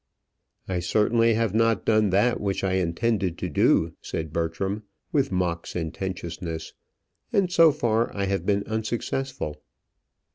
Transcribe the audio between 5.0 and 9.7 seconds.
with mock sententiousness. "And so far I have been unsuccessful."